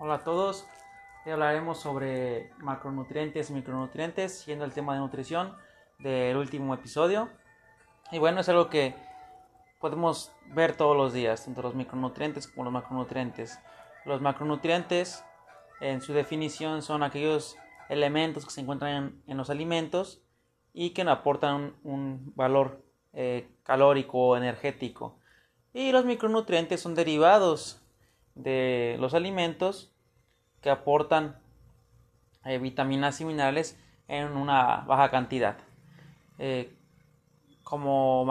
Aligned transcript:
Hola 0.00 0.14
a 0.14 0.22
todos, 0.22 0.64
hoy 1.26 1.32
hablaremos 1.32 1.80
sobre 1.80 2.52
macronutrientes 2.58 3.50
y 3.50 3.52
micronutrientes, 3.52 4.38
siendo 4.38 4.64
el 4.64 4.72
tema 4.72 4.94
de 4.94 5.00
nutrición 5.00 5.56
del 5.98 6.36
último 6.36 6.72
episodio. 6.72 7.28
Y 8.12 8.18
bueno, 8.18 8.40
es 8.40 8.48
algo 8.48 8.70
que 8.70 8.94
podemos 9.80 10.30
ver 10.54 10.76
todos 10.76 10.96
los 10.96 11.12
días, 11.12 11.44
tanto 11.44 11.62
los 11.62 11.74
micronutrientes 11.74 12.46
como 12.46 12.62
los 12.62 12.72
macronutrientes. 12.72 13.58
Los 14.04 14.20
macronutrientes, 14.20 15.24
en 15.80 16.00
su 16.00 16.12
definición, 16.12 16.82
son 16.82 17.02
aquellos 17.02 17.56
elementos 17.88 18.44
que 18.44 18.52
se 18.52 18.60
encuentran 18.60 19.20
en, 19.26 19.36
los 19.36 19.50
alimentos 19.50 20.22
y 20.72 20.90
que 20.90 21.02
aportan 21.02 21.74
un, 21.82 22.32
valor 22.36 22.84
eh, 23.14 23.48
calórico 23.64 24.28
o 24.28 24.36
energético. 24.36 25.18
Y 25.74 25.90
los 25.90 26.04
micronutrientes 26.04 26.80
son 26.80 26.94
derivados 26.94 27.82
de 28.38 28.96
los 29.00 29.14
alimentos 29.14 29.92
que 30.62 30.70
aportan 30.70 31.38
eh, 32.44 32.58
vitaminas 32.58 33.20
y 33.20 33.24
minerales 33.24 33.78
en 34.06 34.36
una 34.36 34.84
baja 34.86 35.10
cantidad. 35.10 35.58
Eh, 36.38 36.72
como 37.64 38.24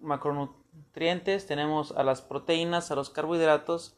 macronutrientes 0.00 1.46
tenemos 1.46 1.92
a 1.92 2.02
las 2.02 2.22
proteínas, 2.22 2.90
a 2.90 2.96
los 2.96 3.10
carbohidratos 3.10 3.96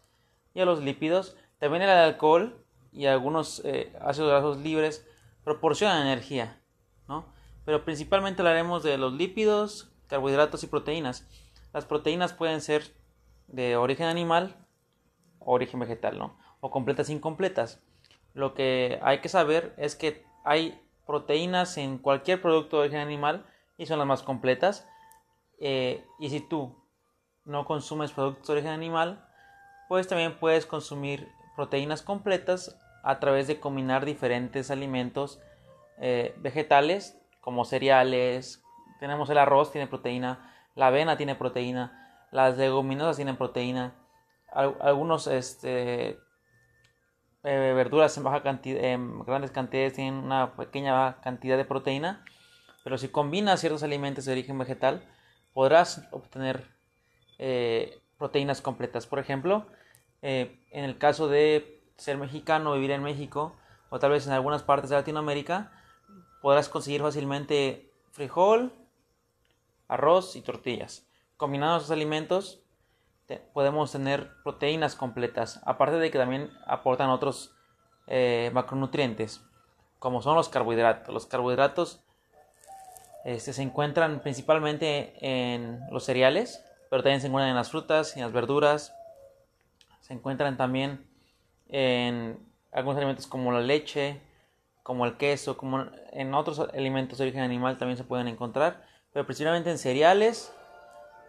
y 0.53 0.61
a 0.61 0.67
los 0.67 0.81
lípidos. 0.83 1.37
También 1.59 1.83
el 1.83 1.91
alcohol 1.91 2.63
y 2.93 3.07
algunos 3.07 3.63
eh, 3.65 3.97
ácidos 4.01 4.31
grasos 4.31 4.59
libres 4.59 5.07
proporcionan 5.45 6.07
energía, 6.07 6.61
Pero 7.65 7.85
principalmente 7.85 8.43
hablaremos 8.43 8.83
de 8.83 8.99
los 8.99 9.13
lípidos, 9.13 9.93
carbohidratos 10.09 10.65
y 10.65 10.67
proteínas. 10.67 11.27
Las 11.73 11.85
proteínas 11.85 12.33
pueden 12.33 12.61
ser 12.61 12.93
de 13.47 13.77
origen 13.77 14.07
animal 14.07 14.66
origen 15.41 15.81
vegetal, 15.81 16.19
¿no? 16.19 16.37
O 16.61 16.71
completas 16.71 17.11
incompletas. 17.11 17.83
Lo 18.35 18.55
que 18.55 18.99
hay 19.03 19.21
que 19.21 19.29
saber 19.29 19.75
es 19.77 19.97
que 19.97 20.25
hay 20.45 20.81
proteínas 21.07 21.79
en 21.79 21.99
cualquier 21.99 22.43
producto 22.43 22.77
de 22.77 22.83
origen 22.83 23.01
animal 23.01 23.47
y 23.79 23.87
son 23.87 23.99
las 23.99 24.07
más 24.07 24.23
completas. 24.23 24.89
Eh, 25.59 26.05
y 26.19 26.31
si 26.31 26.41
tú 26.41 26.77
no 27.45 27.65
consumes 27.65 28.13
productos 28.13 28.49
de 28.49 28.53
origen 28.55 28.73
animal, 28.73 29.27
pues 29.89 30.09
también 30.09 30.39
puedes 30.39 30.67
consumir 30.67 31.29
proteínas 31.55 32.03
completas 32.03 32.79
a 33.03 33.21
través 33.21 33.47
de 33.47 33.61
combinar 33.61 34.05
diferentes 34.05 34.71
alimentos 34.71 35.41
eh, 35.99 36.35
vegetales 36.39 37.19
como 37.41 37.65
cereales. 37.65 38.63
Tenemos 38.99 39.31
el 39.31 39.39
arroz, 39.39 39.71
tiene 39.71 39.87
proteína, 39.87 40.53
la 40.75 40.89
avena 40.89 41.17
tiene 41.17 41.37
proteína, 41.37 42.27
las 42.33 42.59
leguminosas 42.59 43.17
tienen 43.17 43.37
proteína, 43.37 43.95
algunos 44.57 45.27
este, 45.27 46.19
eh, 47.45 47.73
verduras 47.75 48.17
en 48.17 48.25
baja 48.25 48.41
grandes 48.41 49.51
cantidades 49.51 49.93
tienen 49.93 50.15
una 50.15 50.57
pequeña 50.57 51.21
cantidad 51.21 51.57
de 51.57 51.65
proteína, 51.65 52.25
pero 52.83 52.99
si 52.99 53.09
combinas 53.09 53.61
ciertos 53.61 53.83
alimentos 53.83 54.25
de 54.25 54.33
origen 54.33 54.59
vegetal, 54.59 55.05
podrás 55.53 56.09
obtener 56.11 56.67
eh, 57.39 58.01
proteínas 58.19 58.63
completas. 58.63 59.07
Por 59.07 59.19
ejemplo, 59.19 59.67
eh, 60.23 60.61
en 60.71 60.85
el 60.85 60.99
caso 60.99 61.29
de 61.29 61.83
ser 61.97 62.17
mexicano, 62.17 62.75
vivir 62.75 62.91
en 62.91 63.03
México, 63.03 63.57
o 63.91 63.99
tal 63.99 64.11
vez 64.11 64.27
en 64.27 64.33
algunas 64.33 64.63
partes 64.63 64.91
de 64.91 64.97
Latinoamérica, 64.97 65.73
podrás 66.43 66.69
conseguir 66.69 67.03
fácilmente 67.03 67.93
frijol, 68.11 68.73
arroz 69.89 70.35
y 70.37 70.41
tortillas. 70.41 71.07
Combinando 71.37 71.77
esos 71.77 71.91
alimentos, 71.91 72.66
podemos 73.53 73.93
tener 73.93 74.31
proteínas 74.43 74.95
completas, 74.95 75.61
aparte 75.65 75.97
de 75.97 76.11
que 76.11 76.19
también 76.19 76.51
aportan 76.67 77.11
otros 77.11 77.55
eh, 78.07 78.51
macronutrientes, 78.53 79.43
como 79.99 80.23
son 80.23 80.37
los 80.37 80.49
carbohidratos. 80.49 81.13
Los 81.13 81.27
carbohidratos 81.27 82.01
este, 83.25 83.53
se 83.53 83.63
encuentran 83.63 84.21
principalmente 84.21 85.15
en 85.21 85.81
los 85.91 86.05
cereales, 86.05 86.65
pero 86.89 87.03
también 87.03 87.21
se 87.21 87.27
encuentran 87.27 87.51
en 87.51 87.57
las 87.57 87.71
frutas 87.71 88.17
en 88.17 88.23
las 88.23 88.33
verduras. 88.33 88.95
Se 90.01 90.15
encuentran 90.15 90.57
también 90.57 91.05
en 91.69 92.39
algunos 92.71 92.97
alimentos 92.99 93.27
como 93.27 93.51
la 93.51 93.61
leche, 93.61 94.21
como 94.85 95.05
el 95.05 95.17
queso, 95.17 95.57
como 95.57 95.87
en 96.13 96.33
otros 96.33 96.61
alimentos 96.61 97.19
de 97.19 97.25
origen 97.25 97.43
animal 97.43 97.77
también 97.77 97.97
se 97.97 98.05
pueden 98.05 98.29
encontrar, 98.29 98.87
pero 99.13 99.27
principalmente 99.27 99.71
en 99.71 99.79
cereales, 99.79 100.55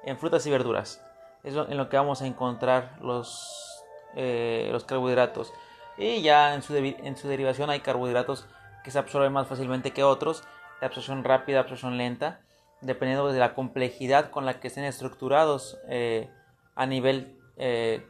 en 0.04 0.20
frutas 0.20 0.46
y 0.46 0.52
verduras 0.52 1.07
es 1.48 1.56
en 1.56 1.78
lo 1.78 1.90
que 1.90 1.98
vamos 1.98 2.22
a 2.22 2.28
encontrar 2.28 2.98
los, 3.02 3.84
eh, 4.16 4.70
los 4.72 4.84
carbohidratos. 4.84 5.54
Y 5.98 6.22
ya 6.22 6.54
en 6.54 6.62
su, 6.62 6.76
en 6.76 7.18
su 7.18 7.28
derivación 7.28 7.70
hay 7.70 7.80
carbohidratos 7.80 8.46
que 8.84 8.92
se 8.92 9.00
absorben 9.00 9.34
más 9.34 9.48
fácilmente 9.48 9.92
que 9.92 10.04
otros, 10.04 10.44
de 10.80 10.86
absorción 10.86 11.24
rápida, 11.24 11.62
absorción 11.62 11.98
lenta, 11.98 12.42
dependiendo 12.82 13.32
de 13.32 13.40
la 13.40 13.56
complejidad 13.56 14.30
con 14.30 14.46
la 14.46 14.60
que 14.60 14.68
estén 14.68 14.84
estructurados 14.84 15.80
eh, 15.88 16.30
a 16.76 16.86
nivel 16.86 17.40
eh, 17.58 18.06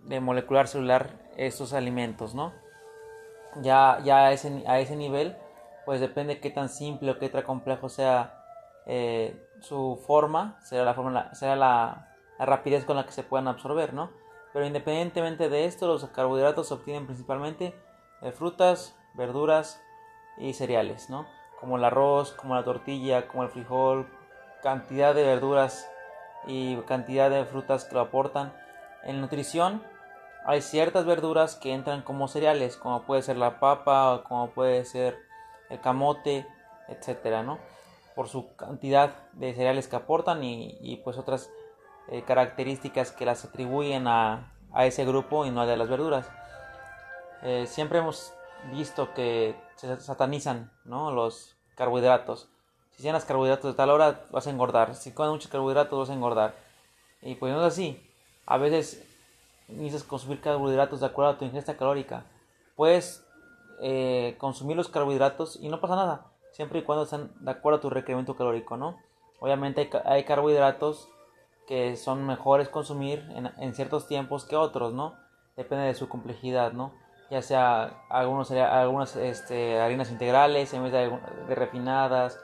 de 0.00 0.20
molecular 0.20 0.66
celular 0.66 1.10
estos 1.36 1.72
alimentos, 1.72 2.34
¿no? 2.34 2.52
Ya, 3.62 4.00
ya 4.02 4.26
a, 4.26 4.32
ese, 4.32 4.64
a 4.66 4.80
ese 4.80 4.96
nivel, 4.96 5.36
pues 5.84 6.00
depende 6.00 6.40
qué 6.40 6.50
tan 6.50 6.68
simple 6.68 7.12
o 7.12 7.18
qué 7.18 7.28
tan 7.28 7.42
complejo 7.42 7.88
sea 7.88 8.32
su 9.60 10.00
forma, 10.06 10.58
será 10.62 10.84
la 10.84 10.94
forma, 10.94 11.34
será 11.34 11.56
la, 11.56 12.15
la 12.38 12.46
rapidez 12.46 12.84
con 12.84 12.96
la 12.96 13.06
que 13.06 13.12
se 13.12 13.22
puedan 13.22 13.48
absorber, 13.48 13.94
¿no? 13.94 14.10
Pero 14.52 14.66
independientemente 14.66 15.48
de 15.48 15.66
esto, 15.66 15.86
los 15.86 16.04
carbohidratos 16.06 16.68
se 16.68 16.74
obtienen 16.74 17.06
principalmente 17.06 17.74
de 18.22 18.32
frutas, 18.32 18.96
verduras 19.14 19.82
y 20.38 20.54
cereales, 20.54 21.10
¿no? 21.10 21.26
Como 21.60 21.76
el 21.76 21.84
arroz, 21.84 22.32
como 22.32 22.54
la 22.54 22.64
tortilla, 22.64 23.28
como 23.28 23.42
el 23.42 23.50
frijol, 23.50 24.06
cantidad 24.62 25.14
de 25.14 25.24
verduras 25.24 25.90
y 26.46 26.76
cantidad 26.82 27.30
de 27.30 27.44
frutas 27.44 27.84
que 27.84 27.94
lo 27.94 28.00
aportan. 28.00 28.52
En 29.04 29.20
nutrición 29.20 29.82
hay 30.44 30.62
ciertas 30.62 31.04
verduras 31.04 31.56
que 31.56 31.72
entran 31.72 32.02
como 32.02 32.28
cereales, 32.28 32.76
como 32.76 33.02
puede 33.02 33.22
ser 33.22 33.36
la 33.36 33.58
papa, 33.58 34.22
como 34.28 34.50
puede 34.50 34.84
ser 34.84 35.18
el 35.70 35.80
camote, 35.80 36.46
etcétera, 36.88 37.42
¿no? 37.42 37.58
Por 38.14 38.28
su 38.28 38.54
cantidad 38.56 39.30
de 39.32 39.54
cereales 39.54 39.88
que 39.88 39.96
aportan 39.96 40.42
y, 40.44 40.78
y 40.80 40.96
pues 40.96 41.18
otras 41.18 41.50
eh, 42.08 42.22
características 42.22 43.12
que 43.12 43.26
las 43.26 43.44
atribuyen 43.44 44.06
a, 44.06 44.52
a, 44.72 44.86
ese 44.86 45.04
grupo 45.04 45.44
y 45.44 45.50
no 45.50 45.60
a 45.60 45.66
las 45.66 45.88
verduras. 45.88 46.30
Eh, 47.42 47.66
siempre 47.66 47.98
hemos 47.98 48.32
visto 48.72 49.12
que 49.14 49.56
se 49.76 50.00
satanizan 50.00 50.70
¿no? 50.84 51.10
los 51.10 51.56
carbohidratos. 51.74 52.48
Si 52.92 53.02
tienes 53.02 53.24
carbohidratos 53.24 53.72
de 53.72 53.76
tal 53.76 53.90
hora 53.90 54.24
vas 54.30 54.46
a 54.46 54.50
engordar. 54.50 54.94
Si 54.94 55.12
comes 55.12 55.32
muchos 55.32 55.50
carbohidratos 55.50 55.98
vas 55.98 56.10
a 56.10 56.14
engordar. 56.14 56.54
Y 57.22 57.34
pues 57.34 57.52
no 57.52 57.60
es 57.60 57.72
así. 57.72 58.02
A 58.46 58.56
veces 58.56 59.04
necesitas 59.68 60.04
consumir 60.04 60.40
carbohidratos 60.40 61.00
de 61.00 61.06
acuerdo 61.06 61.32
a 61.32 61.38
tu 61.38 61.44
ingesta 61.44 61.76
calórica. 61.76 62.24
Puedes 62.76 63.26
eh, 63.80 64.36
consumir 64.38 64.76
los 64.76 64.88
carbohidratos 64.88 65.56
y 65.56 65.68
no 65.68 65.80
pasa 65.80 65.96
nada. 65.96 66.26
Siempre 66.52 66.78
y 66.78 66.82
cuando 66.82 67.04
estén 67.04 67.30
de 67.40 67.50
acuerdo 67.50 67.78
a 67.78 67.82
tu 67.82 67.90
requerimiento 67.90 68.36
calórico, 68.36 68.76
¿no? 68.76 68.96
Obviamente 69.40 69.90
hay 70.04 70.24
carbohidratos 70.24 71.08
que 71.66 71.96
son 71.96 72.26
mejores 72.26 72.68
consumir 72.68 73.28
en, 73.58 73.74
ciertos 73.74 74.06
tiempos 74.06 74.44
que 74.44 74.56
otros, 74.56 74.92
¿no? 74.92 75.16
Depende 75.56 75.84
de 75.86 75.94
su 75.94 76.08
complejidad, 76.08 76.72
¿no? 76.72 76.92
Ya 77.30 77.42
sea 77.42 78.04
algunos, 78.08 78.50
algunas 78.52 79.16
este, 79.16 79.80
harinas 79.80 80.10
integrales 80.10 80.72
en 80.74 80.84
vez 80.84 80.92
de, 80.92 81.54
refinadas, 81.54 82.38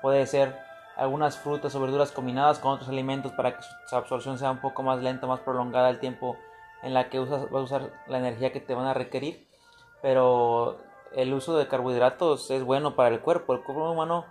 puede 0.00 0.26
ser 0.26 0.56
algunas 0.96 1.36
frutas 1.36 1.74
o 1.74 1.80
verduras 1.80 2.12
combinadas 2.12 2.58
con 2.58 2.72
otros 2.72 2.88
alimentos 2.88 3.32
para 3.32 3.56
que 3.56 3.62
su 3.86 3.96
absorción 3.96 4.38
sea 4.38 4.50
un 4.50 4.60
poco 4.60 4.82
más 4.82 5.02
lenta, 5.02 5.26
más 5.26 5.40
prolongada 5.40 5.90
el 5.90 5.98
tiempo 5.98 6.36
en 6.82 6.94
la 6.94 7.08
que 7.10 7.20
usas, 7.20 7.50
vas 7.50 7.60
a 7.60 7.64
usar 7.64 7.90
la 8.06 8.18
energía 8.18 8.52
que 8.52 8.60
te 8.60 8.74
van 8.74 8.86
a 8.86 8.94
requerir. 8.94 9.46
Pero 10.00 10.78
el 11.12 11.32
uso 11.32 11.56
de 11.56 11.66
carbohidratos 11.66 12.50
es 12.50 12.62
bueno 12.62 12.94
para 12.94 13.08
el 13.08 13.20
cuerpo. 13.20 13.54
El 13.54 13.62
cuerpo 13.62 13.90
humano, 13.90 14.26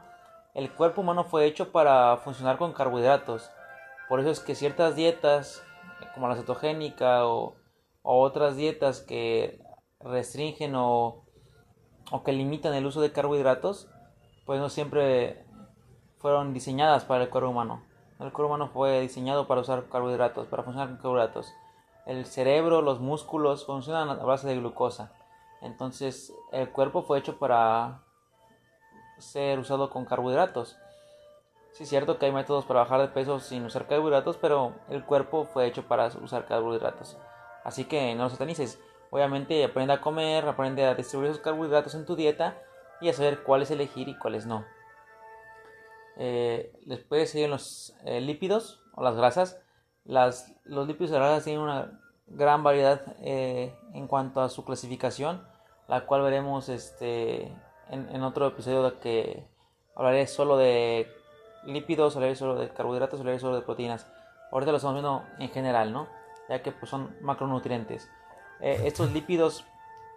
el 0.54 0.72
cuerpo 0.72 1.02
humano 1.02 1.24
fue 1.24 1.46
hecho 1.46 1.72
para 1.72 2.18
funcionar 2.18 2.58
con 2.58 2.74
carbohidratos. 2.74 3.50
Por 4.10 4.20
eso 4.20 4.30
es 4.30 4.40
que 4.40 4.56
ciertas 4.56 4.96
dietas, 4.96 5.64
como 6.14 6.28
la 6.28 6.36
cetogénica 6.36 7.26
o, 7.26 7.56
otras 8.02 8.56
dietas 8.56 9.00
que 9.00 9.62
restringen 10.00 10.76
o, 10.76 11.24
o, 12.12 12.24
que 12.24 12.34
limitan 12.34 12.74
el 12.74 12.86
uso 12.86 13.00
de 13.02 13.12
carbohidratos, 13.12 13.88
pues 14.46 14.60
no 14.60 14.70
siempre 14.70 15.46
fueron 16.18 16.54
diseñadas 16.54 17.06
para 17.06 17.24
el 17.24 17.30
cuerpo 17.30 17.50
humano. 17.50 17.84
El 18.20 18.32
cuerpo 18.32 18.54
humano 18.54 18.70
fue 18.74 19.02
diseñado 19.02 19.48
para 19.48 19.62
usar 19.62 19.90
carbohidratos, 19.90 20.48
para 20.48 20.64
funcionar 20.64 20.90
con 20.90 20.98
carbohidratos. 20.98 21.54
El 22.06 22.26
cerebro, 22.26 22.82
los 22.82 23.00
músculos 23.00 23.66
funcionan 23.66 24.10
a 24.10 24.16
base 24.16 24.48
de 24.48 24.58
glucosa. 24.58 25.14
Entonces 25.62 26.34
el 26.52 26.70
cuerpo 26.70 27.04
fue 27.04 27.20
hecho 27.20 27.40
para 27.40 28.04
ser 29.18 29.60
usado 29.60 29.90
con 29.90 30.06
carbohidratos. 30.06 30.78
Sí 31.74 31.84
es 31.84 31.90
cierto 31.90 32.20
que 32.20 32.28
hay 32.28 32.32
métodos 32.32 32.66
para 32.66 32.82
bajar 32.82 33.02
de 33.02 33.08
peso 33.08 33.40
sin 33.40 33.66
usar 33.66 33.88
carbohidratos, 33.88 34.38
pero 34.38 34.76
el 34.90 35.04
cuerpo 35.04 35.46
fue 35.46 35.66
hecho 35.66 35.88
para 35.88 36.08
usar 36.08 36.46
carbohidratos. 36.46 37.18
Así 37.64 37.86
que 37.86 38.14
no 38.14 38.24
los 38.24 38.34
satanices. 38.34 38.80
Obviamente 39.10 39.64
aprende 39.64 39.94
a 39.94 40.02
comer, 40.02 40.48
aprende 40.48 40.86
a 40.86 40.94
distribuir 40.94 41.32
esos 41.32 41.42
carbohidratos 41.42 41.96
en 41.96 42.06
tu 42.06 42.16
dieta 42.16 42.62
y 43.02 43.10
a 43.10 43.14
saber 43.14 43.42
cuáles 43.44 43.72
elegir 43.72 44.08
y 44.08 44.18
cuáles 44.18 44.46
no. 44.46 44.66
Eh, 46.18 46.72
después 46.86 47.32
siguen 47.32 47.50
los 47.50 47.96
eh, 48.06 48.22
lípidos 48.22 48.82
o 48.94 49.04
las 49.04 49.16
grasas. 49.16 49.60
Las, 50.06 50.54
los 50.64 50.88
lípidos 50.88 51.10
y 51.10 51.14
las 51.14 51.22
grasas 51.22 51.44
tienen 51.44 51.64
una 51.64 52.00
gran 52.28 52.62
variedad 52.62 53.16
eh, 53.22 53.76
en 53.94 54.08
cuanto 54.08 54.42
a 54.42 54.50
su 54.50 54.64
clasificación, 54.64 55.44
la 55.88 56.06
cual 56.06 56.22
veremos 56.22 56.70
este, 56.70 57.52
en, 57.90 58.22
otro 58.24 58.48
episodio 58.48 59.00
que 59.00 59.48
hablaré 59.96 60.28
solo 60.28 60.58
de 60.58 61.08
lípidos, 61.66 62.16
hablaré 62.16 62.36
solo 62.36 62.56
de 62.56 62.70
carbohidratos, 62.70 63.20
hablaré 63.20 63.40
solo 63.40 63.56
de 63.56 63.62
proteínas. 63.62 64.08
Ahorita 64.52 64.72
lo 64.72 64.78
estamos 64.78 64.96
viendo 64.96 65.24
en 65.40 65.50
general, 65.50 65.94
¿no? 65.94 66.08
Ya 66.50 66.62
que 66.62 66.72
pues, 66.72 66.90
son 66.90 67.16
macronutrientes. 67.22 68.10
estos 68.60 69.12
lípidos 69.12 69.66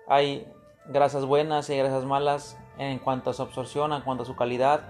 hay 0.06 0.46
grasas 0.88 1.24
buenas 1.24 1.68
y 1.70 1.76
grasas 1.76 2.04
malas 2.04 2.58
en 2.78 2.98
cuanto 2.98 3.30
a 3.30 3.34
su 3.34 3.42
absorción, 3.42 3.92
en 3.92 4.02
cuanto 4.02 4.22
a 4.22 4.26
su 4.26 4.36
calidad, 4.36 4.82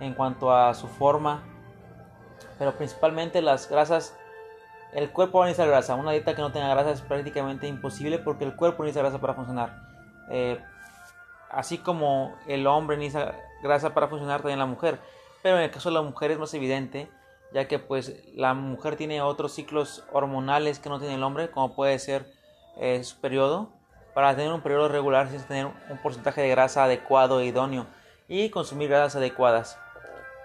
en 0.00 0.14
cuanto 0.14 0.52
a 0.52 0.74
su 0.74 0.86
forma. 0.86 1.42
Pero 2.58 2.76
principalmente 2.76 3.42
las 3.42 3.68
grasas, 3.68 4.16
el 4.92 5.10
cuerpo 5.10 5.44
necesita 5.44 5.66
grasa. 5.66 5.94
Una 5.94 6.12
dieta 6.12 6.34
que 6.34 6.42
no 6.42 6.52
tenga 6.52 6.68
grasa 6.68 6.90
es 6.90 7.00
prácticamente 7.00 7.66
imposible 7.66 8.18
porque 8.18 8.44
el 8.44 8.54
cuerpo 8.54 8.82
necesita 8.82 9.02
grasa 9.02 9.20
para 9.20 9.34
funcionar. 9.34 9.82
Eh, 10.30 10.60
así 11.50 11.78
como 11.78 12.36
el 12.46 12.66
hombre 12.66 12.96
necesita 12.96 13.34
grasa 13.62 13.94
para 13.94 14.08
funcionar, 14.08 14.40
también 14.40 14.58
la 14.58 14.66
mujer. 14.66 15.00
Pero 15.42 15.56
en 15.56 15.62
el 15.62 15.70
caso 15.70 15.88
de 15.88 15.94
la 15.94 16.02
mujer 16.02 16.30
es 16.30 16.38
más 16.38 16.52
evidente, 16.54 17.10
ya 17.52 17.66
que 17.66 17.78
pues 17.78 18.22
la 18.34 18.54
mujer 18.54 18.96
tiene 18.96 19.22
otros 19.22 19.52
ciclos 19.52 20.04
hormonales 20.12 20.78
que 20.78 20.88
no 20.88 20.98
tiene 20.98 21.14
el 21.14 21.22
hombre, 21.22 21.50
como 21.50 21.74
puede 21.74 21.98
ser 21.98 22.32
eh, 22.76 23.02
su 23.04 23.20
periodo. 23.20 23.72
Para 24.14 24.34
tener 24.34 24.52
un 24.52 24.60
periodo 24.60 24.88
regular, 24.88 25.26
necesita 25.26 25.48
tener 25.48 25.66
un 25.88 25.98
porcentaje 26.02 26.42
de 26.42 26.48
grasa 26.48 26.84
adecuado 26.84 27.40
e 27.40 27.46
idóneo 27.46 27.86
y 28.28 28.50
consumir 28.50 28.88
grasas 28.88 29.16
adecuadas 29.16 29.78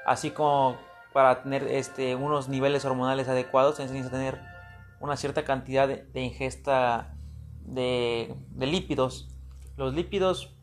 así 0.06 0.32
como 0.32 0.78
para 1.12 1.42
tener 1.42 1.64
este, 1.64 2.16
unos 2.16 2.48
niveles 2.48 2.86
hormonales 2.86 3.28
adecuados 3.28 3.78
se 3.78 3.84
necesita 3.84 4.12
tener 4.12 4.40
una 5.00 5.18
cierta 5.18 5.44
cantidad 5.44 5.88
de, 5.88 6.22
ingesta 6.22 7.16
de, 7.62 8.36
lípidos. 8.58 9.28
Los 9.76 9.94
lípidos, 9.94 10.56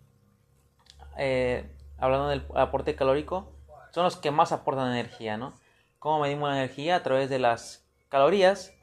eh, 1.19 1.76
hablando 1.99 2.28
del 2.28 2.44
aporte 2.55 2.94
calórico, 2.94 3.51
son 3.92 4.04
los 4.04 4.16
que 4.16 4.30
más 4.30 4.52
aportan 4.52 4.90
energía, 4.90 5.36
¿no? 5.36 5.54
¿Cómo 5.98 6.20
medimos 6.20 6.50
la 6.50 6.56
energía? 6.56 6.96
A 6.96 7.02
través 7.02 7.30
de 7.30 7.38
las 7.38 7.86
calorías 8.08 8.74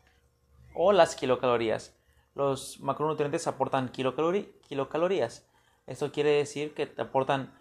o 0.74 0.94
las 0.94 1.16
kilocalorías. 1.16 1.96
Los 2.36 2.80
macronutrientes 2.80 3.48
aportan 3.48 3.90
kilocalorías. 3.90 5.46
Esto 5.88 6.12
quiere 6.12 6.30
decir 6.32 6.74
que 6.74 6.86
te 6.86 7.02
aportan 7.02 7.54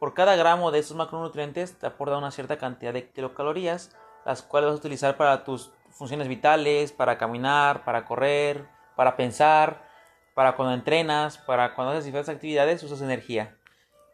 por 0.00 0.14
cada 0.14 0.34
gramo 0.34 0.70
de 0.70 0.78
estos 0.78 0.96
macronutrientes 0.96 1.78
te 1.78 1.86
aporta 1.86 2.16
una 2.16 2.30
cierta 2.30 2.56
cantidad 2.56 2.94
de 2.94 3.10
kilocalorías, 3.10 3.94
las 4.24 4.40
cuales 4.40 4.68
vas 4.68 4.76
a 4.76 4.78
utilizar 4.78 5.18
para 5.18 5.44
tus 5.44 5.72
funciones 5.90 6.26
vitales, 6.26 6.90
para 6.90 7.18
caminar, 7.18 7.84
para 7.84 8.06
correr, 8.06 8.66
para 8.96 9.14
pensar, 9.14 9.86
para 10.34 10.56
cuando 10.56 10.72
entrenas, 10.72 11.36
para 11.36 11.74
cuando 11.74 11.92
haces 11.92 12.06
diferentes 12.06 12.34
actividades, 12.34 12.82
usas 12.82 13.02
energía. 13.02 13.58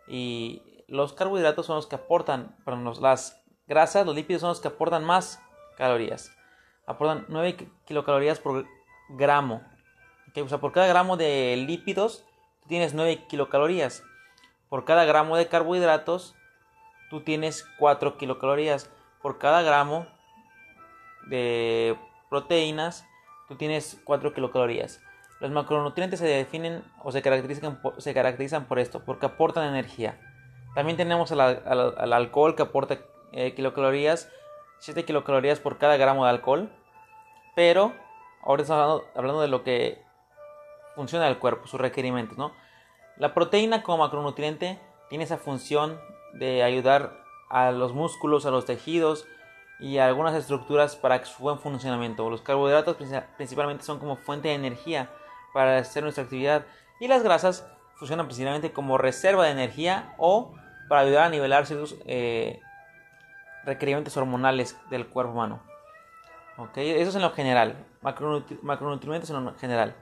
Y 0.09 0.76
los 0.89 1.13
carbohidratos 1.13 1.67
son 1.67 1.77
los 1.77 1.87
que 1.87 1.97
aportan, 1.97 2.57
perdón, 2.65 2.93
las 3.01 3.43
grasas, 3.67 4.07
los 4.07 4.15
lípidos 4.15 4.41
son 4.41 4.51
los 4.51 4.61
que 4.61 4.69
aportan 4.69 5.05
más 5.05 5.43
calorías. 5.77 6.31
Aportan 6.87 7.27
9 7.29 7.57
kilocalorías 7.85 8.39
por 8.39 8.67
gramo. 9.09 9.63
O 10.37 10.49
sea, 10.49 10.59
por 10.59 10.73
cada 10.73 10.87
gramo 10.87 11.17
de 11.17 11.57
lípidos 11.67 12.25
tienes 12.69 12.95
9 12.95 13.27
kilocalorías. 13.29 14.05
Por 14.69 14.85
cada 14.85 15.05
gramo 15.05 15.37
de 15.37 15.49
carbohidratos, 15.49 16.37
tú 17.11 17.23
tienes 17.23 17.67
4 17.79 18.19
kilocalorías. 18.19 18.91
Por 19.23 19.39
cada 19.39 19.63
gramo 19.63 20.07
de 21.29 21.99
proteínas, 22.31 23.05
tú 23.49 23.57
tienes 23.57 24.01
4 24.05 24.33
kilocalorías. 24.35 25.01
Los 25.41 25.51
macronutrientes 25.51 26.21
se 26.21 26.27
definen 26.27 26.85
o 27.03 27.11
se 27.11 27.23
caracterizan, 27.23 27.81
se 27.99 28.15
caracterizan 28.15 28.67
por 28.67 28.79
esto, 28.79 29.05
porque 29.05 29.27
aportan 29.27 29.69
energía. 29.69 30.21
También 30.77 30.99
tenemos 30.99 31.33
al, 31.33 32.13
alcohol 32.13 32.55
que 32.55 32.61
aporta 32.61 32.99
eh, 33.33 33.55
kilocalorías, 33.55 34.31
7 34.81 35.07
kilocalorías 35.07 35.59
por 35.59 35.79
cada 35.79 35.97
gramo 35.97 36.25
de 36.25 36.31
alcohol. 36.31 36.71
Pero 37.55 37.95
ahora 38.43 38.61
estamos 38.61 39.03
hablando, 39.15 39.41
de 39.41 39.49
lo 39.49 39.65
que 39.65 40.05
funciona 40.95 41.29
el 41.29 41.39
cuerpo, 41.39 41.67
sus 41.67 41.81
requerimientos, 41.81 42.37
¿no? 42.37 42.53
La 43.17 43.33
proteína 43.33 43.83
como 43.83 44.05
macronutriente 44.05 44.79
tiene 45.09 45.25
esa 45.25 45.39
función 45.39 45.99
de 46.35 46.63
ayudar 46.63 47.25
a 47.49 47.71
los 47.71 47.95
músculos, 47.95 48.45
a 48.45 48.51
los 48.51 48.67
tejidos 48.67 49.27
y 49.81 49.97
a 49.97 50.07
algunas 50.07 50.35
estructuras 50.35 50.95
para 50.95 51.25
su 51.25 51.43
buen 51.43 51.59
funcionamiento. 51.59 52.29
Los 52.29 52.43
carbohidratos 52.43 52.99
principalmente 53.39 53.83
son 53.83 53.99
como 53.99 54.17
fuente 54.17 54.49
de 54.49 54.55
energía 54.55 55.09
para 55.55 55.79
hacer 55.79 56.03
nuestra 56.03 56.25
actividad 56.25 56.67
y 57.01 57.09
las 57.09 57.23
grasas 57.23 57.67
funcionan 57.95 58.27
principalmente 58.27 58.75
como 58.75 58.99
reserva 58.99 59.47
de 59.47 59.53
energía 59.53 60.15
o 60.19 60.53
para 60.89 61.03
ayudar 61.03 61.25
a 61.25 61.29
nivelar 61.29 61.67
ciertos 61.67 61.97
eh, 62.07 62.61
requerimientos 63.65 64.17
hormonales 64.17 64.77
del 64.91 65.07
cuerpo 65.07 65.33
humano. 65.33 65.63
Eso 66.75 67.11
es 67.11 67.17
en 67.17 67.23
lo 67.23 67.33
general, 67.33 67.77
macronutrientes 68.01 69.29
en 69.29 69.45
lo 69.45 69.55
general. 69.57 69.95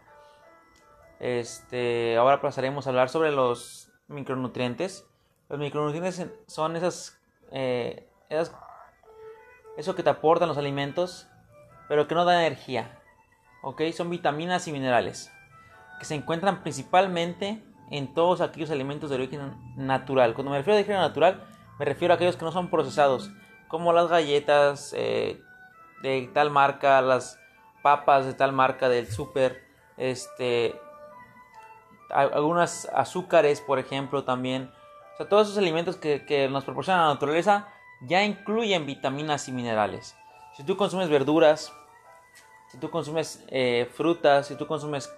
Este, 1.18 2.16
ahora 2.16 2.40
pasaremos 2.40 2.86
a 2.86 2.90
hablar 2.90 3.08
sobre 3.08 3.32
los 3.32 3.90
micronutrientes. 4.06 5.04
Los 5.48 5.58
micronutrientes 5.58 6.26
son 6.46 6.76
esas, 6.76 7.20
eh, 7.50 8.08
eso 9.76 9.94
que 9.96 10.02
te 10.02 10.10
aportan 10.10 10.48
los 10.48 10.58
alimentos, 10.58 11.26
pero 11.88 12.06
que 12.06 12.14
no 12.14 12.24
dan 12.24 12.40
energía. 12.40 13.00
¿Ok? 13.62 13.82
Son 13.92 14.10
vitaminas 14.10 14.68
y 14.68 14.72
minerales 14.72 15.32
que 15.98 16.04
se 16.04 16.14
encuentran 16.14 16.62
principalmente 16.62 17.62
en 17.90 18.12
todos 18.14 18.40
aquellos 18.40 18.70
alimentos 18.70 19.10
de 19.10 19.16
origen 19.16 19.74
natural. 19.76 20.34
Cuando 20.34 20.50
me 20.50 20.58
refiero 20.58 20.76
a 20.76 20.80
origen 20.80 20.96
natural, 20.96 21.42
me 21.78 21.84
refiero 21.84 22.14
a 22.14 22.16
aquellos 22.16 22.36
que 22.36 22.44
no 22.44 22.52
son 22.52 22.68
procesados, 22.68 23.30
como 23.68 23.92
las 23.92 24.08
galletas 24.08 24.94
eh, 24.96 25.42
de 26.02 26.30
tal 26.32 26.50
marca, 26.50 27.00
las 27.02 27.38
papas 27.82 28.26
de 28.26 28.34
tal 28.34 28.52
marca 28.52 28.88
del 28.88 29.10
súper, 29.10 29.62
este, 29.96 30.74
algunas 32.10 32.86
azúcares, 32.94 33.60
por 33.60 33.78
ejemplo, 33.78 34.24
también. 34.24 34.70
O 35.14 35.16
sea, 35.16 35.28
todos 35.28 35.48
esos 35.48 35.58
alimentos 35.58 35.96
que, 35.96 36.48
nos 36.50 36.64
proporciona 36.64 37.02
la 37.02 37.14
naturaleza 37.14 37.68
ya 38.00 38.24
incluyen 38.24 38.86
vitaminas 38.86 39.48
y 39.48 39.52
minerales. 39.52 40.16
Si 40.56 40.64
tú 40.64 40.76
consumes 40.76 41.08
verduras, 41.08 41.72
si 42.68 42.78
tú 42.78 42.90
consumes 42.90 43.44
eh, 43.48 43.88
frutas, 43.94 44.46
si 44.46 44.56
tú 44.56 44.66
consumes 44.66 45.12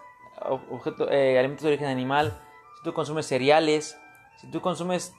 eh, 1.11 1.37
alimentos 1.39 1.63
de 1.63 1.69
origen 1.69 1.89
animal, 1.89 2.39
tú 2.87 2.95
consumes 2.95 3.27
cereales, 3.27 3.99
si 4.41 4.51
tú 4.51 4.61
consumes 4.61 5.13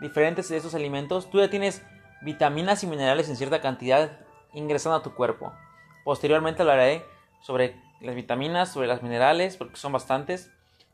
diferentes 0.00 0.48
de 0.48 0.58
esos 0.58 0.74
alimentos, 0.74 1.30
tú 1.30 1.38
ya 1.38 1.48
tienes 1.48 1.82
vitaminas 2.20 2.84
y 2.84 2.86
minerales 2.86 3.28
en 3.28 3.36
cierta 3.36 3.60
cantidad 3.60 4.20
ingresando 4.52 4.98
a 4.98 5.02
tu 5.02 5.14
cuerpo. 5.14 5.52
Posteriormente 6.04 6.62
hablaré 6.62 7.04
sobre 7.40 7.80
las 8.00 8.14
vitaminas, 8.14 8.72
sobre 8.72 8.86
las 8.88 9.02
minerales, 9.02 9.56
porque 9.56 9.76
son 9.76 9.92
bastantes 9.92 10.50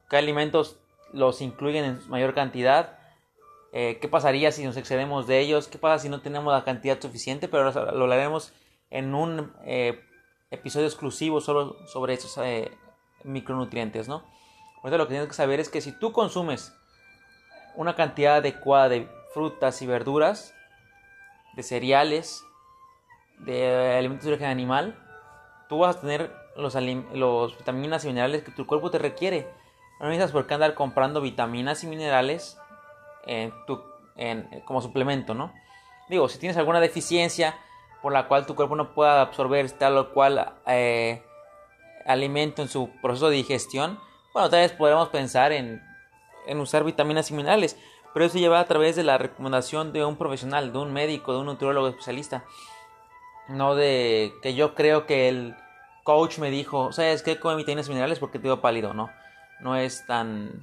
qué 0.08 0.16
alimentos 0.16 0.78
los 1.12 1.40
incluyen 1.40 1.84
en 1.84 2.08
mayor 2.08 2.32
cantidad, 2.32 2.98
eh, 3.72 3.98
qué 4.00 4.08
pasaría 4.08 4.52
si 4.52 4.64
nos 4.64 4.76
excedemos 4.76 5.26
de 5.26 5.40
ellos, 5.40 5.66
qué 5.66 5.78
pasa 5.78 6.02
si 6.02 6.08
no 6.08 6.20
tenemos 6.20 6.52
la 6.52 6.64
cantidad 6.64 7.00
suficiente, 7.00 7.48
pero 7.48 7.72
lo 7.72 8.02
hablaremos 8.04 8.52
en 8.90 9.14
un 9.14 9.52
eh, 9.64 10.00
episodio 10.52 10.86
exclusivo 10.86 11.40
solo 11.40 11.76
sobre 11.88 12.14
esos 12.14 12.38
eh, 12.38 12.70
micronutrientes, 13.24 14.06
¿no? 14.08 14.24
Ahorita 14.84 14.98
lo 14.98 15.06
que 15.06 15.14
tienes 15.14 15.28
que 15.28 15.34
saber 15.34 15.58
es 15.58 15.68
que 15.68 15.80
si 15.80 15.90
tú 15.90 16.12
consumes 16.12 16.72
una 17.74 17.96
cantidad 17.96 18.36
adecuada 18.36 18.88
de 18.90 19.08
frutas 19.32 19.82
y 19.82 19.86
verduras, 19.86 20.54
de 21.54 21.64
cereales, 21.64 22.44
de 23.38 23.96
alimentos 23.98 24.26
de 24.26 24.32
origen 24.32 24.50
animal, 24.50 24.96
tú 25.68 25.78
vas 25.78 25.96
a 25.96 26.00
tener 26.00 26.32
los, 26.54 26.76
los 27.12 27.58
vitaminas 27.58 28.04
y 28.04 28.08
minerales 28.08 28.44
que 28.44 28.52
tu 28.52 28.64
cuerpo 28.64 28.92
te 28.92 28.98
requiere 28.98 29.48
no 30.00 30.06
necesitas 30.08 30.32
por 30.32 30.46
qué 30.46 30.54
andar 30.54 30.74
comprando 30.74 31.20
vitaminas 31.20 31.84
y 31.84 31.86
minerales 31.86 32.58
en 33.26 33.52
tu, 33.66 33.82
en, 34.16 34.62
como 34.64 34.80
suplemento, 34.82 35.34
¿no? 35.34 35.52
Digo, 36.08 36.28
si 36.28 36.38
tienes 36.38 36.56
alguna 36.56 36.80
deficiencia 36.80 37.56
por 38.02 38.12
la 38.12 38.28
cual 38.28 38.44
tu 38.44 38.54
cuerpo 38.54 38.76
no 38.76 38.92
pueda 38.92 39.22
absorber 39.22 39.70
tal 39.70 39.96
o 39.96 40.12
cual 40.12 40.56
eh, 40.66 41.22
alimento 42.04 42.60
en 42.60 42.68
su 42.68 42.90
proceso 43.00 43.30
de 43.30 43.36
digestión, 43.36 43.98
bueno, 44.34 44.50
tal 44.50 44.60
vez 44.60 44.72
podremos 44.72 45.08
pensar 45.08 45.52
en, 45.52 45.82
en 46.46 46.60
usar 46.60 46.84
vitaminas 46.84 47.30
y 47.30 47.34
minerales, 47.34 47.78
pero 48.12 48.26
eso 48.26 48.36
lleva 48.36 48.60
a 48.60 48.66
través 48.66 48.96
de 48.96 49.04
la 49.04 49.16
recomendación 49.16 49.94
de 49.94 50.04
un 50.04 50.16
profesional, 50.16 50.72
de 50.72 50.78
un 50.78 50.92
médico, 50.92 51.32
de 51.32 51.38
un 51.38 51.46
nutriólogo 51.46 51.88
especialista. 51.88 52.44
No 53.48 53.74
de 53.74 54.34
que 54.42 54.54
yo 54.54 54.74
creo 54.74 55.06
que 55.06 55.28
el 55.28 55.56
coach 56.02 56.38
me 56.38 56.50
dijo, 56.50 56.92
¿sabes 56.92 57.22
qué? 57.22 57.40
Come 57.40 57.56
vitaminas 57.56 57.86
y 57.86 57.90
minerales 57.90 58.18
porque 58.18 58.38
te 58.38 58.48
veo 58.48 58.60
pálido, 58.60 58.92
¿no? 58.92 59.08
no 59.60 59.76
es 59.76 60.06
tan, 60.06 60.62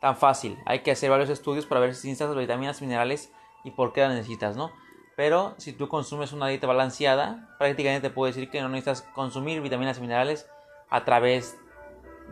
tan 0.00 0.16
fácil. 0.16 0.58
Hay 0.66 0.80
que 0.80 0.90
hacer 0.90 1.10
varios 1.10 1.30
estudios 1.30 1.66
para 1.66 1.80
ver 1.80 1.94
si 1.94 2.08
necesitas 2.08 2.36
vitaminas 2.36 2.80
minerales 2.80 3.32
y 3.64 3.70
por 3.70 3.92
qué 3.92 4.02
las 4.02 4.12
necesitas, 4.12 4.56
¿no? 4.56 4.70
Pero 5.16 5.54
si 5.58 5.72
tú 5.72 5.88
consumes 5.88 6.32
una 6.32 6.48
dieta 6.48 6.66
balanceada, 6.66 7.56
prácticamente 7.58 8.08
te 8.08 8.14
puedo 8.14 8.26
decir 8.26 8.50
que 8.50 8.60
no 8.60 8.68
necesitas 8.68 9.02
consumir 9.14 9.60
vitaminas 9.60 9.98
y 9.98 10.00
minerales 10.00 10.46
a 10.90 11.04
través 11.04 11.56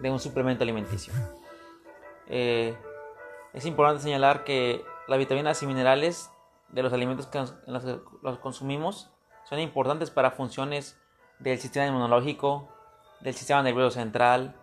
de 0.01 0.11
un 0.11 0.19
suplemento 0.19 0.65
alimenticio. 0.65 1.13
Eh, 2.29 2.77
es 3.53 3.67
importante 3.67 4.03
señalar 4.03 4.45
que 4.45 4.85
las 5.09 5.19
vitaminas 5.19 5.63
y 5.63 5.67
minerales 5.67 6.31
de 6.71 6.83
los 6.83 6.93
alimentos 6.93 7.27
que 7.27 7.45
los 8.23 8.39
consumimos 8.39 9.11
son 9.45 9.59
importantes 9.59 10.11
para 10.11 10.31
funciones 10.31 10.99
del 11.39 11.59
sistema 11.59 11.87
inmunológico, 11.87 12.69
del 13.21 13.35
sistema 13.35 13.63
nervioso 13.63 13.91
central, 13.91 14.57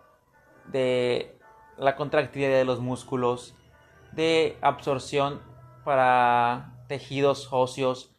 de 0.66 1.38
la 1.78 1.96
contractilidad 1.96 2.58
de 2.58 2.66
los 2.66 2.80
músculos, 2.80 3.56
de 4.12 4.58
absorción 4.62 5.42
para 5.84 6.74
tejidos 6.88 7.50
óseos, 7.52 8.12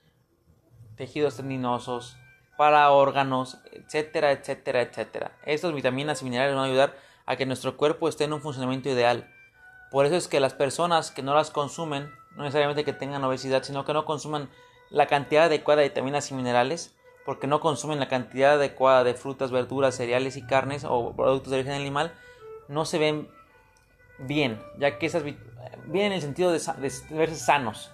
tejidos 0.97 1.37
tendinosos, 1.37 2.17
para 2.61 2.91
órganos, 2.91 3.57
etcétera, 3.73 4.33
etcétera, 4.33 4.83
etcétera. 4.83 5.33
Estas 5.47 5.73
vitaminas 5.73 6.21
y 6.21 6.27
minerales 6.27 6.55
van 6.55 6.65
a 6.65 6.69
ayudar 6.69 6.95
a 7.25 7.37
que 7.37 7.47
nuestro 7.47 7.79
cuerpo 7.79 8.07
esté 8.07 8.25
en 8.25 8.35
un 8.35 8.43
funcionamiento 8.43 8.91
ideal. 8.91 9.33
Por 9.91 10.05
eso 10.05 10.15
es 10.15 10.29
que 10.29 10.41
las 10.41 10.53
personas 10.53 11.11
que 11.11 11.23
no 11.23 11.35
las 11.35 11.51
consumen, 11.51 12.13
no 12.37 12.43
necesariamente 12.43 12.85
que 12.85 12.93
tengan 12.93 13.25
obesidad, 13.25 13.63
sino 13.63 13.87
que 13.87 13.95
no 13.95 14.05
consuman 14.05 14.51
la 14.91 15.07
cantidad 15.07 15.45
adecuada 15.45 15.81
de 15.81 15.89
vitaminas 15.89 16.31
y 16.31 16.35
minerales, 16.35 16.95
porque 17.25 17.47
no 17.47 17.61
consumen 17.61 17.99
la 17.99 18.09
cantidad 18.09 18.53
adecuada 18.57 19.05
de 19.05 19.15
frutas, 19.15 19.51
verduras, 19.51 19.95
cereales 19.95 20.37
y 20.37 20.43
carnes 20.43 20.85
o 20.87 21.15
productos 21.17 21.53
de 21.53 21.61
origen 21.61 21.73
animal, 21.73 22.13
no 22.69 22.85
se 22.85 22.99
ven 22.99 23.31
bien, 24.19 24.63
ya 24.77 24.99
que 24.99 25.07
esas 25.07 25.23
bien 25.23 25.39
en 25.95 26.13
el 26.13 26.21
sentido 26.21 26.53
de, 26.53 26.61
verse 27.09 27.37
sanos. 27.37 27.91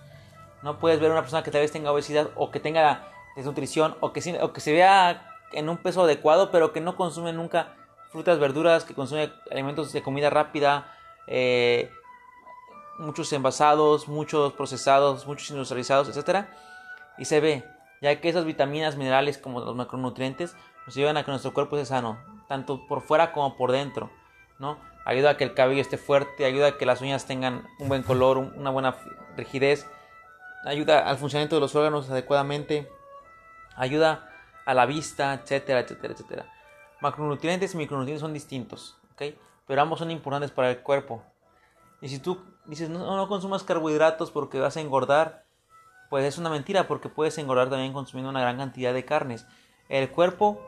No 0.64 0.80
puedes 0.80 0.98
ver 0.98 1.12
una 1.12 1.20
persona 1.20 1.44
que 1.44 1.52
tal 1.52 1.60
vez 1.60 1.70
tenga 1.70 1.92
obesidad 1.92 2.30
o 2.34 2.50
que 2.50 2.58
tenga 2.58 3.12
desnutrición 3.36 3.96
o 4.00 4.12
que, 4.12 4.38
o 4.42 4.52
que 4.52 4.60
se 4.60 4.72
vea 4.72 5.36
en 5.52 5.68
un 5.68 5.76
peso 5.76 6.02
adecuado, 6.02 6.50
pero 6.50 6.72
que 6.72 6.80
no 6.80 6.96
consume 6.96 7.32
nunca 7.32 7.76
frutas, 8.10 8.38
verduras, 8.38 8.84
que 8.84 8.94
consume 8.94 9.32
alimentos 9.50 9.92
de 9.92 10.02
comida 10.02 10.30
rápida, 10.30 10.92
eh, 11.26 11.90
muchos 12.98 13.32
envasados, 13.32 14.08
muchos 14.08 14.54
procesados, 14.54 15.26
muchos 15.26 15.50
industrializados, 15.50 16.16
etc. 16.16 16.46
Y 17.18 17.26
se 17.26 17.40
ve, 17.40 17.64
ya 18.00 18.20
que 18.20 18.28
esas 18.28 18.44
vitaminas, 18.44 18.96
minerales 18.96 19.38
como 19.38 19.60
los 19.60 19.76
macronutrientes 19.76 20.56
nos 20.86 20.96
ayudan 20.96 21.16
a 21.16 21.24
que 21.24 21.30
nuestro 21.30 21.52
cuerpo 21.52 21.76
esté 21.76 21.86
sano, 21.86 22.18
tanto 22.48 22.86
por 22.86 23.02
fuera 23.02 23.32
como 23.32 23.56
por 23.56 23.72
dentro, 23.72 24.10
¿no? 24.58 24.78
Ayuda 25.04 25.30
a 25.30 25.36
que 25.36 25.44
el 25.44 25.54
cabello 25.54 25.80
esté 25.80 25.98
fuerte, 25.98 26.44
ayuda 26.44 26.68
a 26.68 26.78
que 26.78 26.86
las 26.86 27.00
uñas 27.00 27.26
tengan 27.26 27.66
un 27.78 27.88
buen 27.88 28.02
color, 28.02 28.38
una 28.38 28.70
buena 28.70 28.96
rigidez, 29.36 29.86
ayuda 30.64 31.08
al 31.08 31.18
funcionamiento 31.18 31.56
de 31.56 31.60
los 31.60 31.74
órganos 31.74 32.10
adecuadamente, 32.10 32.88
ayuda 33.76 34.30
a 34.64 34.74
la 34.74 34.86
vista, 34.86 35.34
etcétera, 35.34 35.80
etcétera, 35.80 36.14
etcétera. 36.14 36.52
Macronutrientes 37.00 37.74
y 37.74 37.76
micronutrientes 37.76 38.20
son 38.20 38.32
distintos. 38.32 38.98
Pero 39.66 39.82
ambos 39.82 39.98
son 39.98 40.10
importantes 40.10 40.50
para 40.50 40.70
el 40.70 40.78
cuerpo. 40.78 41.22
Y 42.00 42.08
si 42.08 42.18
tú 42.18 42.38
dices, 42.66 42.88
no, 42.88 43.16
no 43.16 43.28
consumas 43.28 43.62
carbohidratos 43.62 44.30
porque 44.30 44.60
vas 44.60 44.76
a 44.76 44.80
engordar, 44.80 45.44
pues 46.10 46.24
es 46.24 46.38
una 46.38 46.50
mentira 46.50 46.86
porque 46.86 47.08
puedes 47.08 47.36
engordar 47.38 47.68
también 47.70 47.92
consumiendo 47.92 48.30
una 48.30 48.40
gran 48.40 48.58
cantidad 48.58 48.92
de 48.92 49.04
carnes. 49.04 49.46
El 49.88 50.10
cuerpo 50.10 50.60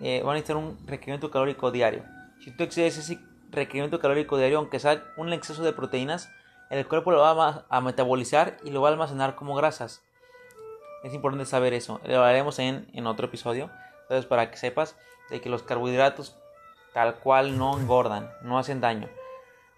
eh, 0.00 0.22
va 0.22 0.32
a 0.32 0.34
necesitar 0.34 0.56
un 0.56 0.78
requerimiento 0.86 1.30
calórico 1.30 1.70
diario. 1.70 2.04
Si 2.42 2.50
tú 2.50 2.64
excedes 2.64 2.98
ese 2.98 3.20
requerimiento 3.50 4.00
calórico 4.00 4.36
diario, 4.36 4.58
aunque 4.58 4.80
sea 4.80 5.04
un 5.16 5.32
exceso 5.32 5.62
de 5.62 5.72
proteínas, 5.72 6.30
el 6.70 6.86
cuerpo 6.86 7.12
lo 7.12 7.20
va 7.20 7.66
a 7.68 7.80
metabolizar 7.80 8.56
y 8.64 8.70
lo 8.70 8.80
va 8.80 8.88
a 8.88 8.92
almacenar 8.92 9.36
como 9.36 9.54
grasas. 9.54 10.02
Es 11.04 11.14
importante 11.14 11.44
saber 11.44 11.74
eso. 11.74 12.00
Lo 12.04 12.24
haremos 12.24 12.58
en, 12.58 12.88
en 12.94 13.06
otro 13.06 13.26
episodio. 13.26 13.70
Entonces, 14.02 14.26
para 14.26 14.50
que 14.50 14.56
sepas 14.56 14.96
de 15.30 15.40
que 15.40 15.48
los 15.48 15.62
carbohidratos 15.62 16.36
tal 16.94 17.16
cual 17.16 17.58
no 17.58 17.78
engordan, 17.78 18.30
no 18.42 18.58
hacen 18.58 18.80
daño. 18.80 19.08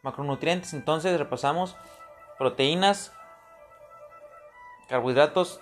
Macronutrientes, 0.03 0.73
entonces 0.75 1.19
repasamos 1.19 1.77
proteínas, 2.39 3.13
carbohidratos 4.89 5.61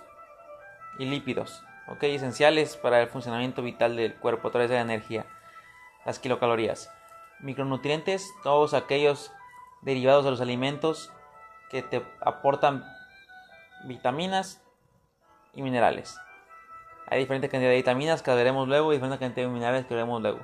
y 0.99 1.05
lípidos, 1.05 1.63
¿ok? 1.87 2.03
Esenciales 2.03 2.77
para 2.77 3.01
el 3.01 3.07
funcionamiento 3.07 3.61
vital 3.61 3.95
del 3.95 4.15
cuerpo 4.15 4.49
a 4.49 4.51
través 4.51 4.69
de 4.69 4.75
la 4.75 4.81
energía, 4.81 5.25
las 6.05 6.19
kilocalorías. 6.19 6.91
Micronutrientes, 7.39 8.29
todos 8.43 8.73
aquellos 8.73 9.31
derivados 9.81 10.25
de 10.25 10.31
los 10.31 10.41
alimentos 10.41 11.11
que 11.69 11.81
te 11.81 12.05
aportan 12.21 12.83
vitaminas 13.85 14.61
y 15.55 15.61
minerales. 15.61 16.19
Hay 17.07 17.19
diferente 17.19 17.49
cantidad 17.49 17.69
de 17.69 17.77
vitaminas 17.77 18.21
que 18.21 18.33
veremos 18.33 18.67
luego 18.67 18.91
y 18.91 18.95
diferente 18.95 19.19
cantidad 19.19 19.47
de 19.47 19.53
minerales 19.53 19.85
que 19.85 19.93
veremos 19.93 20.21
luego. 20.21 20.39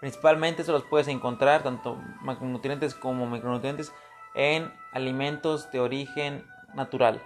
Principalmente 0.00 0.64
se 0.64 0.72
los 0.72 0.84
puedes 0.84 1.08
encontrar, 1.08 1.62
tanto 1.62 1.96
macronutrientes 2.22 2.94
como 2.94 3.26
micronutrientes, 3.26 3.92
en 4.34 4.72
alimentos 4.92 5.70
de 5.70 5.80
origen 5.80 6.46
natural. 6.74 7.22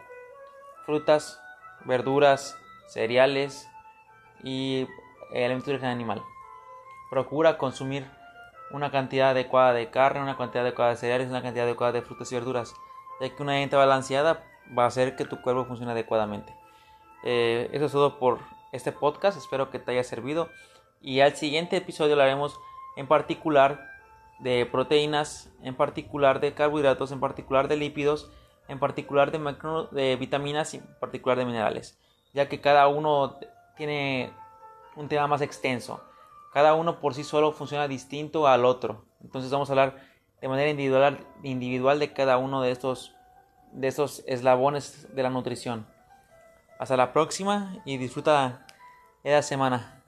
Frutas, 0.87 1.40
verduras, 1.85 2.56
cereales 2.87 3.68
y 4.42 4.87
alimentos 5.32 5.66
de 5.66 5.73
origen 5.73 5.90
animal. 5.90 6.23
Procura 7.11 7.59
consumir 7.59 8.06
una 8.70 8.90
cantidad 8.90 9.30
adecuada 9.30 9.73
de 9.73 9.90
carne, 9.90 10.23
una 10.23 10.37
cantidad 10.37 10.64
adecuada 10.64 10.92
de 10.92 10.97
cereales, 10.97 11.28
una 11.28 11.42
cantidad 11.42 11.66
adecuada 11.66 11.92
de 11.92 12.02
frutas 12.02 12.30
y 12.30 12.37
verduras, 12.37 12.75
ya 13.20 13.35
que 13.35 13.42
una 13.42 13.54
dieta 13.54 13.76
balanceada 13.76 14.44
va 14.76 14.85
a 14.85 14.87
hacer 14.87 15.16
que 15.16 15.25
tu 15.25 15.40
cuerpo 15.42 15.64
funcione 15.64 15.92
adecuadamente. 15.92 16.60
Eh, 17.25 17.69
eso 17.73 17.87
es 17.87 17.93
todo 17.93 18.19
por 18.19 18.39
este 18.73 18.93
podcast, 18.93 19.37
espero 19.37 19.71
que 19.71 19.79
te 19.79 19.93
haya 19.93 20.05
servido 20.05 20.49
y 21.00 21.21
al 21.21 21.35
siguiente 21.37 21.77
episodio 21.77 22.12
hablaremos 22.12 22.59
en 22.97 23.07
particular 23.07 23.89
de 24.39 24.67
proteínas, 24.67 25.50
en 25.62 25.75
particular 25.75 26.41
de 26.41 26.55
carbohidratos, 26.55 27.12
en 27.12 27.21
particular 27.21 27.69
de 27.69 27.77
lípidos, 27.77 28.31
en 28.69 28.79
particular 28.79 29.31
de, 29.31 30.17
vitaminas 30.17 30.75
y 30.75 30.79
en 30.79 30.99
particular 30.99 31.39
de 31.39 31.45
minerales, 31.45 31.99
ya 32.33 32.49
que 32.49 32.61
cada 32.61 32.89
uno 32.89 33.39
tiene 33.77 34.33
un 34.97 35.09
tema 35.09 35.27
más 35.27 35.41
extenso. 35.41 36.03
Cada 36.53 36.75
uno 36.75 37.00
por 37.00 37.15
sí 37.15 37.25
solo 37.25 37.53
funciona 37.53 37.87
distinto 37.87 38.47
al 38.47 38.65
otro. 38.65 39.05
Entonces 39.23 39.50
vamos 39.50 39.71
a 39.71 39.73
hablar 39.73 39.97
de 40.41 40.49
manera 40.49 40.71
individual, 40.71 41.27
individual 41.43 41.99
de 41.99 42.12
cada 42.12 42.39
uno 42.39 42.61
de 42.62 42.73
estos, 42.73 43.15
de 43.73 43.89
estos 43.89 44.23
eslabones 44.27 45.15
de 45.15 45.23
la 45.23 45.31
nutrición. 45.31 45.87
Hasta 46.80 46.96
la 46.96 47.12
próxima 47.12 47.76
y 47.84 47.99
disfruta 47.99 48.66
esa 49.22 49.42
semana. 49.42 50.02